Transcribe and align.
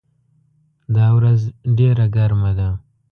دا 0.95 1.07
ورځ 1.17 1.39
ډېره 1.77 2.05
ګرمه 2.15 2.51
ده. 2.57 2.69